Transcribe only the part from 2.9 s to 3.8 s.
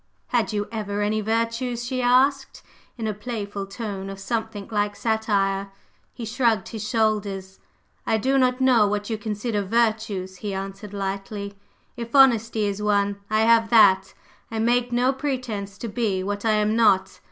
in a playful